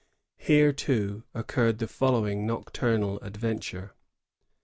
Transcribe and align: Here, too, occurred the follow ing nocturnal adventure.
Here, 0.39 0.73
too, 0.73 1.25
occurred 1.35 1.77
the 1.77 1.87
follow 1.87 2.25
ing 2.25 2.47
nocturnal 2.47 3.19
adventure. 3.19 3.93